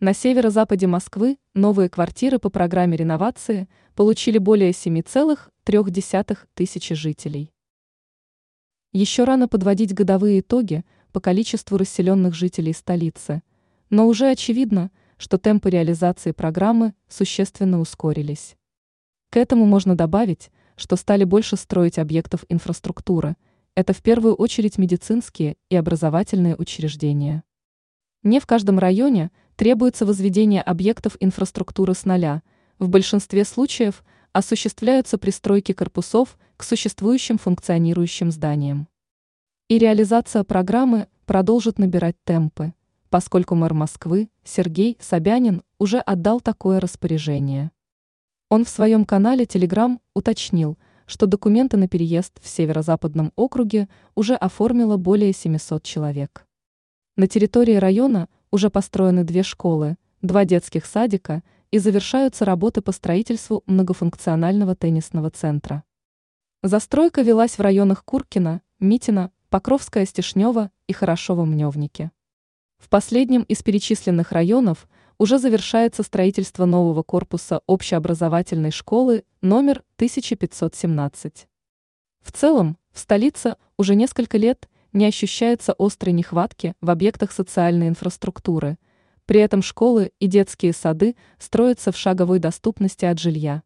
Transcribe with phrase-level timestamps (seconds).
[0.00, 7.52] На северо-западе Москвы новые квартиры по программе реновации получили более 7,3 тысячи жителей.
[8.92, 13.42] Еще рано подводить годовые итоги по количеству расселенных жителей столицы,
[13.90, 18.56] но уже очевидно, что темпы реализации программы существенно ускорились.
[19.30, 23.34] К этому можно добавить, что стали больше строить объектов инфраструктуры.
[23.74, 27.42] Это в первую очередь медицинские и образовательные учреждения.
[28.22, 32.42] Не в каждом районе требуется возведение объектов инфраструктуры с нуля.
[32.78, 38.86] В большинстве случаев осуществляются пристройки корпусов к существующим функционирующим зданиям.
[39.66, 42.72] И реализация программы продолжит набирать темпы,
[43.10, 47.72] поскольку мэр Москвы Сергей Собянин уже отдал такое распоряжение.
[48.50, 54.96] Он в своем канале Telegram уточнил, что документы на переезд в северо-западном округе уже оформило
[54.98, 56.46] более 700 человек.
[57.16, 63.62] На территории района уже построены две школы, два детских садика и завершаются работы по строительству
[63.66, 65.84] многофункционального теннисного центра.
[66.62, 72.10] Застройка велась в районах Куркина, Митина, Покровская Стешнева и Хорошово-Мневники.
[72.78, 81.48] В последнем из перечисленных районов– уже завершается строительство нового корпуса общеобразовательной школы номер 1517.
[82.22, 88.78] В целом, в столице уже несколько лет не ощущается острой нехватки в объектах социальной инфраструктуры,
[89.26, 93.62] при этом школы и детские сады строятся в шаговой доступности от жилья.